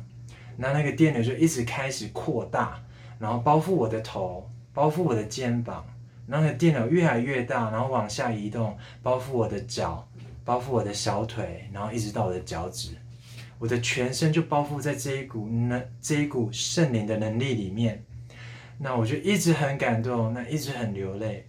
[0.58, 2.80] 那那个电流就一直开始扩大。
[3.20, 5.86] 然后包覆我的头，包覆我的肩膀，
[6.28, 10.06] 然后电流越来越大，然后往下移动，包覆我的脚，
[10.44, 12.90] 包覆我的小腿，然后一直到我的脚趾，
[13.60, 18.04] 我的全身就包覆在这一股能这一股圣灵的能力里面。
[18.78, 21.48] 那我就一直很感动，那一直很流泪。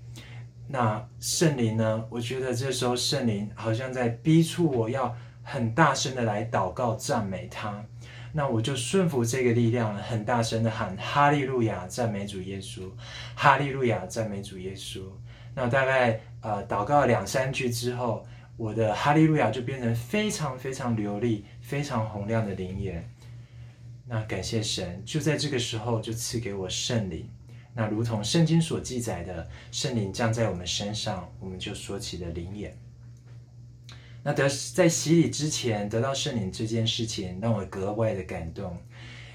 [0.68, 2.04] 那圣灵呢？
[2.08, 5.12] 我觉得这时候圣灵好像在逼促我要
[5.44, 7.84] 很大声的来祷告赞美他。
[8.32, 12.90] 那我就顺服这个力量了，很大声的喊哈利路亚，赞美主耶稣，
[13.36, 15.02] 哈利路亚，赞美主耶稣。
[15.54, 18.26] 那大概呃祷告两三句之后，
[18.56, 23.08] 我的哈利路亚就变成非常非常流利、非常洪亮的灵言。
[24.08, 27.30] 那感谢神，就在这个时候就赐给我圣灵。
[27.72, 32.76] 那如同圣经所记载的，圣灵降在我们身上，我们就说起了灵言。
[34.26, 38.74] 那得在洗礼之前得到圣灵这件事情，让我格外的感动，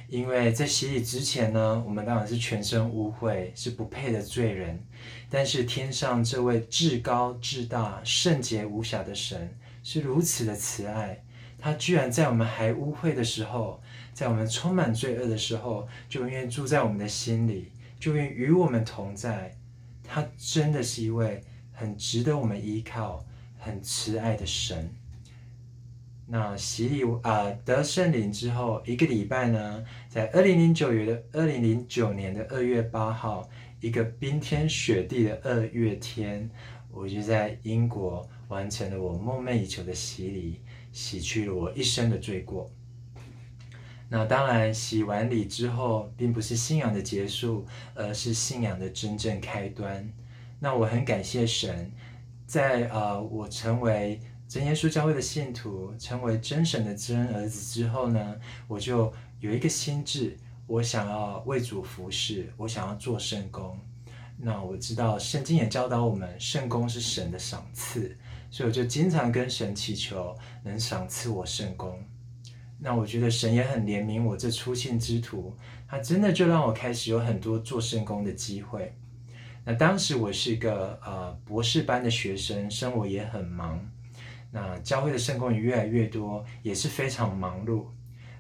[0.08, 4.84] 因为在洗礼之前呢，我们当然是全身污秽，是不配的罪人。
[5.30, 11.24] 但是天上这位至高至大、圣洁无瑕的神是如此的慈爱，
[11.60, 13.80] 他居然在我们还污秽的时候，
[14.12, 19.56] 在我们充满罪恶的时候，就愿意住在我们的心里，就愿与我们同在。
[20.04, 23.24] 他真的是一位很值得我们依靠。
[23.60, 24.90] 很慈爱的神。
[26.26, 33.50] 那洗礼啊、呃，得圣灵之后一个礼拜呢，在二零零九年的二零零九年的二月八号，
[33.82, 36.50] 一个冰天雪地的二月天，
[36.92, 42.70] 我就在英国完成了我梦寐以求的洗礼，洗去了我一生的罪过。
[44.08, 50.08] 那当然，洗完礼之后，并不是信仰的结束，而是信仰的真正开端。
[50.60, 51.92] 那我很感谢神。
[52.50, 58.36] 在呃，我成为真耶稣教会的信徒，成为真神的真儿子之后呢，
[58.68, 60.36] 我就有一个心智，
[60.66, 63.78] 我想要为主服侍，我想要做圣工。
[64.36, 68.18] 那我知道圣经也教导我们，圣工是神的赏赐，
[68.50, 72.04] 所以我就经常跟神祈求，能赏赐我圣工。
[72.80, 75.54] 那我觉得神也很怜悯我这出信之徒，
[75.88, 78.96] 他真的就让我开始有很多做圣工的机会。
[79.70, 83.80] 那当时我是一个呃博士班的学生，生活也很忙。
[84.52, 87.86] 那教会的圣工也越来越多，也是非常忙碌。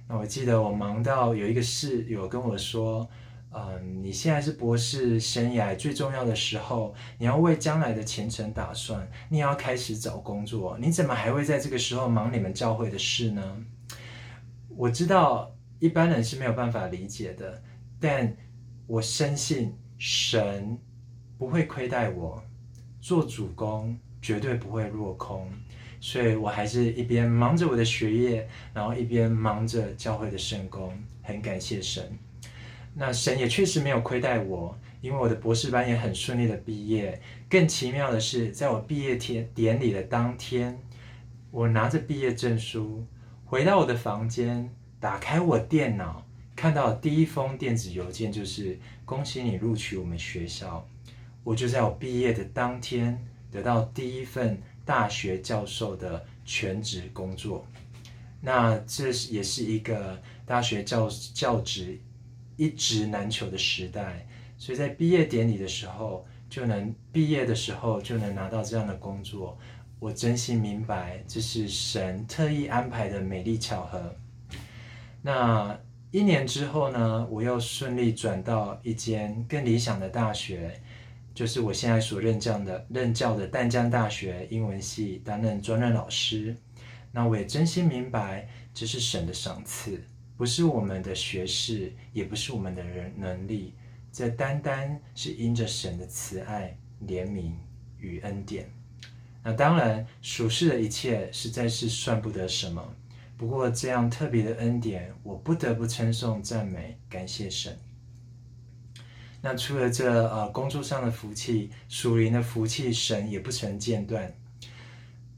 [0.08, 3.08] 那我记得我忙到有一个室友跟我说
[3.54, 13.58] ：“嗯、你现在是博士生涯最重要的时候，你要为将来的前程打算，你要开始找工作，你怎么还会在这个时候忙你们教会的事呢？”
[14.76, 17.62] 我知道一般人是没有办法理解的，
[18.00, 18.36] 但
[18.88, 20.76] 我深信神。
[21.40, 22.44] 不会亏待我，
[23.00, 25.50] 做主工绝对不会落空，
[26.02, 32.04] 所以我还是一边忙着我的学业，然后一边忙着教会的圣工，很感谢神。
[32.94, 37.22] 那神也确实没有亏待我，因为我的博士班也很顺利的毕业。
[37.50, 40.78] 更奇妙的是，在我毕业天典礼的当天，
[41.52, 43.06] 我拿着毕业证书
[43.46, 50.86] 回到我的房间，打开我电脑，看到第一封电子邮件就是恭喜你录取我们学校。
[51.50, 53.20] 我就在我毕业的当天
[53.52, 57.66] 得到第一份大学教授的全职工作，
[58.40, 62.00] 那这也是一个大学教教职
[62.56, 64.28] 一职难求的时代，
[64.60, 69.58] 所以在毕业典礼的时候就能毕业的时候就能拿到这样的工作，
[70.00, 74.16] 我真心明白这是神特意安排的美丽巧合。
[75.24, 75.76] 那
[76.12, 80.80] 一年之后呢，我又顺利转到一间更理想的大学。
[81.34, 86.56] 就是我现在所任教的任教的淡江大学英文系担任专任老师，
[87.12, 90.04] 那我也真心明白，这是神的赏赐，
[90.36, 93.74] 不是我们的学识，也不是我们的人能力，
[94.12, 97.54] 这单单是因着神的慈爱、怜悯
[97.98, 98.70] 与恩典。
[99.42, 102.84] 那当然，属世的一切实在是算不得什么，
[103.38, 107.78] 不过这样特别的恩典，我不得不称颂赞美，感谢神。
[109.42, 114.34] 那除了这呃工作上的福气，属灵的福气，神也不曾间断。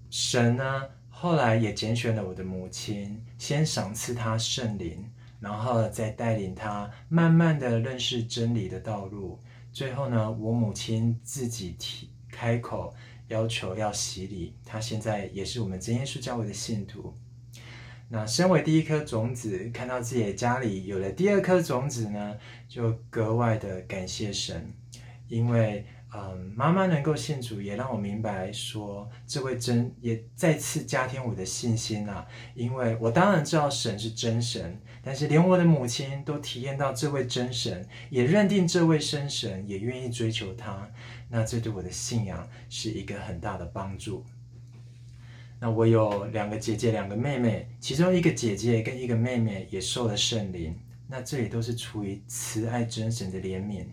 [0.10, 5.10] 神呢，后来也拣选了我的母亲，先赏赐她圣灵，
[5.40, 9.40] 然后再带领她慢慢的认识真理的道路。
[9.72, 12.94] 最后呢，我母亲自己提开口
[13.28, 17.14] 要求要洗礼，她现在也是我们真耶稣教会的信徒。
[18.14, 22.36] 那身为第一颗种子，看到自己的家里有了第二颗种子呢，
[22.68, 24.74] 就格外的感谢神，
[25.30, 32.28] 因为嗯，妈妈能够信主，也让我明白说，这位真也再次加添我的信心啊。
[32.54, 40.92] 因为我当然知道神是真神，但是连我的母亲都体验到这位真神，也认定这位真神，也愿意追求他。
[41.30, 44.26] 那这对我的信仰是一个很大的帮助。
[45.64, 50.76] 那我有两个姐姐，两个妹妹，其中一个姐姐跟一个妹妹也受了圣灵。
[51.08, 53.86] 那这里都是出于慈爱真神的怜悯。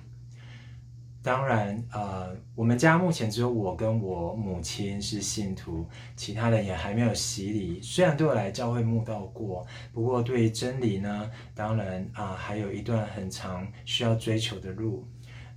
[1.22, 7.82] 当然，呃，我们家目前只有我跟我母亲是信徒，其他人也还没有洗礼。
[7.82, 15.06] 虽然都有来教会慕道过，不过对于真理呢，当然啊，呃，还有一段很长需要追求的路。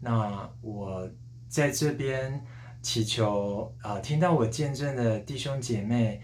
[0.01, 1.09] 那我
[1.47, 2.43] 在这边
[2.81, 6.21] 祈求啊，听到我见证的弟兄姐妹，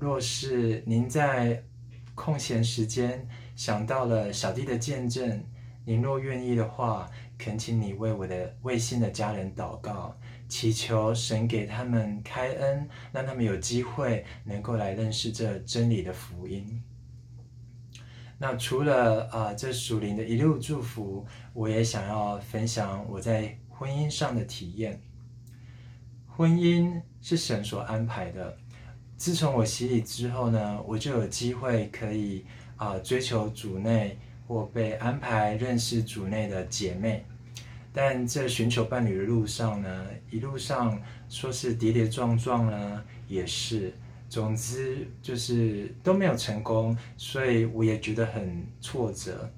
[0.00, 1.62] 若是您在
[2.14, 3.26] 空闲时间
[3.56, 5.44] 想到了小弟的见证，
[5.84, 7.10] 您若愿意的话。
[7.38, 10.16] 恳请你为我的未信的家人祷告，
[10.48, 16.80] 祈求神给他们开恩，让他们有机会能够来认识这真理的福音。
[18.38, 25.02] 那除了啊、这属灵的一路祝福，我也想要分享我在婚姻上的体验。
[26.36, 28.56] 婚姻是神所安排的。
[29.16, 32.44] 自从我洗礼之后呢，我就有机会可以
[32.76, 34.18] 啊、追求主内
[34.48, 37.24] 或被安排认识主内的姐妹。
[37.92, 43.92] 但这寻求伴侣的路上呢，一路上说是跌跌撞撞呢，也是，
[44.30, 49.48] 总之就是都没有成功，所以我也觉得很挫折。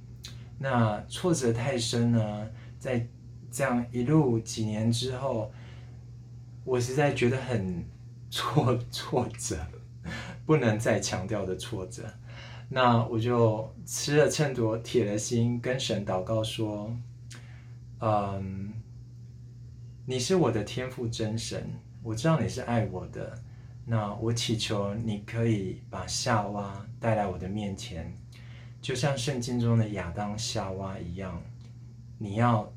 [0.59, 2.49] 那挫折太深呢，
[2.79, 3.07] 在
[3.53, 5.53] 这样一路几年之后，
[6.65, 7.85] 我实在觉得很
[8.31, 9.59] 挫 挫折，
[10.47, 12.03] 不能再强调的挫折。
[12.71, 16.97] 那我就吃了秤砣，铁了心，跟神祷告说。
[18.01, 18.73] 嗯，
[20.05, 21.71] 你是我的天父真神，
[22.03, 23.39] 我知道你是爱我的。
[23.87, 28.13] 那我祈求你可以把夏娃带来我的面前，
[28.81, 31.41] 就像圣经中的亚当夏娃一样，
[32.19, 32.71] 你要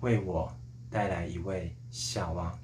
[0.00, 0.52] 为我
[0.90, 2.56] 带来一位夏娃。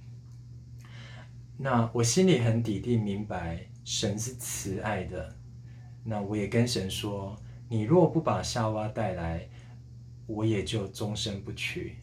[1.56, 5.34] 那我心里很笃定明白，神是慈爱的。
[6.02, 7.36] 那我也跟神说，
[7.68, 9.48] 你若不把夏娃带来，
[10.26, 11.96] 我也就终身不娶。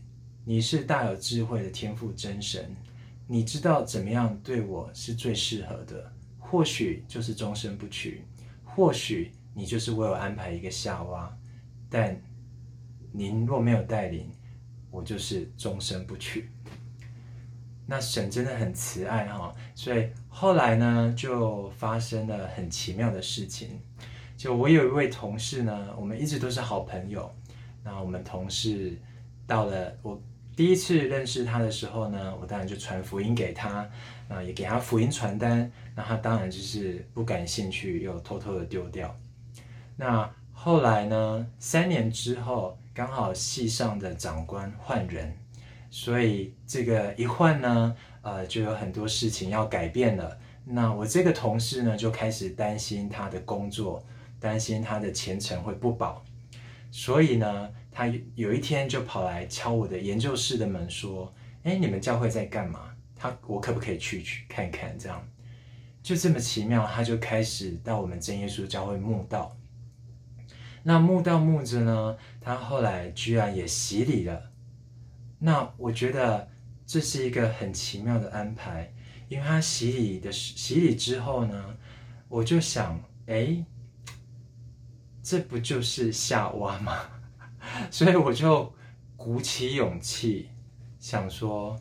[0.46, 2.76] 你是大有智慧的天父真神，
[3.28, 6.12] 你知道怎么样对我是最适合的。
[6.40, 8.24] 或许就是终身不娶，
[8.64, 11.38] 或许你就是为我安排一个夏娃。
[11.90, 12.20] 但
[13.12, 14.32] 您若没有带领，
[14.90, 16.50] 我就是终身不娶。
[17.86, 23.80] 那神真的很慈爱哈，所以后来呢，就发生了很奇妙的事情。
[24.38, 27.32] 就我有一位同事呢，我们一直都是好朋友。
[27.84, 28.98] 那我们同事
[29.46, 30.22] 到了我。
[30.54, 33.90] 第一次认识他的时候呢，我当然就传福音给他，
[34.28, 39.16] 那也给他福音传单，那他当然就是不感兴趣，又偷偷的丢掉。
[39.96, 45.34] 那后来呢，三年之后，刚好系上的长官换人，
[45.92, 50.40] 所以这个一换呢，呃，就有很多事情要改变了。
[50.66, 54.04] 那我这个同事呢，就开始担心他的工作，
[54.40, 56.26] 担心他的前程会不保，
[56.90, 57.70] 所以呢。
[57.94, 61.32] 他有一天就跑来敲我的研究室的门，说
[61.64, 62.96] ：“哎，你们教会在干嘛？
[63.18, 64.98] 他我可不可以去去看看？
[64.98, 65.22] 这样
[66.02, 69.58] 就这么奇妙，他就开始到我们真耶稣教会慕道。
[70.84, 74.51] 那慕道慕着呢，他后来居然也洗礼了。
[75.44, 76.48] 那我觉得
[76.86, 78.94] 这是一个很奇妙的安排，
[79.28, 81.78] 因为他洗礼的洗礼之后呢，
[82.30, 83.66] 我就想，哎，
[85.24, 86.94] 这不就是夏娃吗？”
[87.90, 88.72] 所以我就
[89.18, 90.50] 鼓起勇气，
[91.00, 91.76] 想说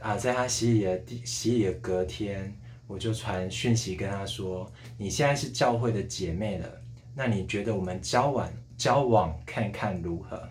[0.00, 2.52] 啊，在他洗礼的洗礼的隔天，
[2.88, 4.68] 我就传讯息跟他说
[4.98, 6.68] ：“你现在是教会的姐妹了，
[7.14, 10.48] 那你觉得我们交往交往看看如何？”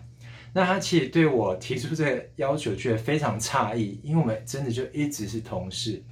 [0.54, 6.02] 那他其实对我提出这个要求，觉得非常诧异，因为我们真的就一直是同事。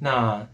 [0.00, 0.46] 那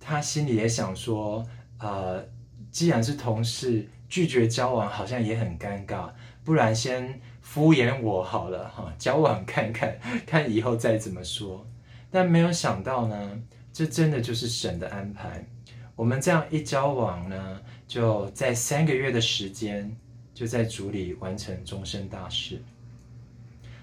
[0.00, 1.46] 他心里也想说
[1.78, 2.26] ：“呃，
[2.70, 6.10] 既然是同事，拒绝交往好像也很尴尬。”
[6.44, 11.66] 不然先敷衍我好了哈，交往看看，看以后再怎么说。
[12.10, 13.38] 但没有想到呢，
[13.72, 15.46] 这真的就是神的安排。
[15.94, 19.94] 我们这样一交往呢，就在三个月的时间，
[20.38, 22.62] 就在主里完成终身大事。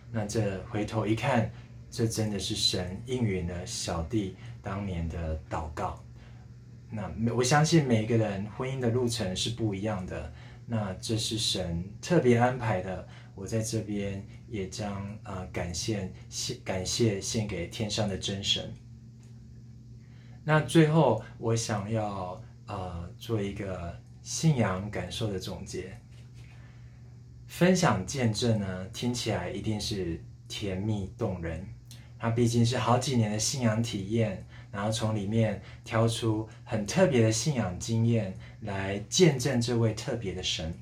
[0.09, 1.51] 那这回头一看，
[1.91, 6.01] 这真的是神应允了小弟当年的祷告。
[6.89, 10.31] 那我相信每一个人婚姻的路程是不一样的。
[10.65, 18.73] 那这是神特别安排的，我在这边也将啊、感谢献感谢献给天上的真神。
[20.45, 25.99] 那最后，我想要呃做一个信仰感受的总结。
[27.47, 31.65] 分享见证呢，听起来一定是甜蜜动人。
[32.17, 40.73] 它毕竟是好几年的信仰体验，然后从里面挑出很特别的信仰经验来见证这位特别的神。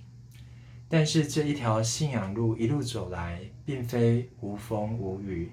[0.88, 5.52] 但是这一条信仰路一路走来，并非无风无雨，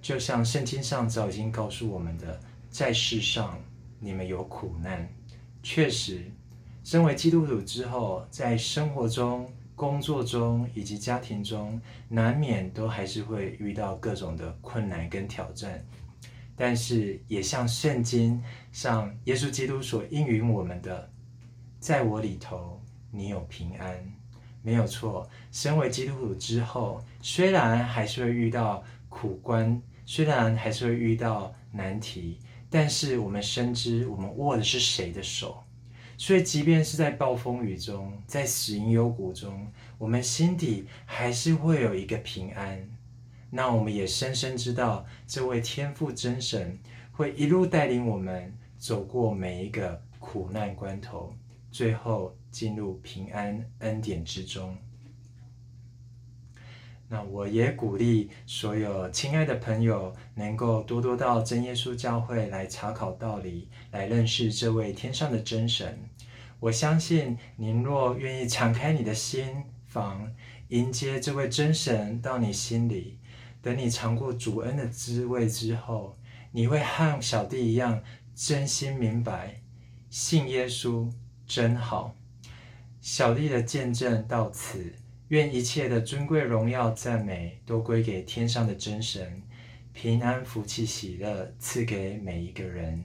[0.00, 2.40] 就像圣经上早已经告诉我们的。
[2.70, 3.60] 在世上，
[4.00, 5.08] 你们有苦难，
[5.62, 6.24] 确实，
[6.82, 15.84] 身为基督徒之后，在生活中、工作中以及家庭中，难免都还是会遇到各种的困难跟挑战。
[16.56, 21.10] 但是，也像圣经上耶稣基督所应允我们的，
[21.80, 23.96] 在我里头，你有平安，
[24.62, 25.28] 没有错。
[25.50, 32.38] 身为基督徒之后，虽然还是会遇到苦关，虽然还是会遇到难题。
[32.70, 35.63] 但是我们深知，我们握的是谁的手，
[36.16, 39.66] 所以即便是在暴风雨中，在死荫幽谷中，
[39.98, 42.88] 我们心底还是会有一个平安。
[43.50, 46.78] 那我们也深深知道，这位天赋真神
[47.12, 51.32] 会一路带领我们走过每一个苦难关头，
[51.70, 54.76] 最后进入平安恩典之中。
[57.14, 65.96] 那我也鼓励所有亲爱的朋友，能够多多到真耶稣教会来查考道理，来认识这位天上的真神。
[66.58, 70.28] 我相信您若愿意敞开你的心房，
[70.70, 73.20] 迎接这位真神到你心里，
[73.62, 76.18] 等你尝过主恩的滋味之后，
[76.50, 78.02] 你会和小弟一样
[78.34, 79.60] 真心明白，
[80.10, 81.08] 信耶稣
[81.46, 82.16] 真好。
[83.00, 85.03] 小弟的见证到此。
[85.28, 89.42] 愿一切的尊贵、荣耀、赞美都归给天上的真神，
[89.92, 93.02] 平安、福气、喜乐赐给每一个人。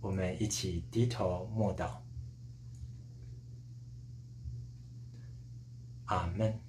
[0.00, 1.90] 我们一起低头默祷，
[6.04, 6.67] 阿门。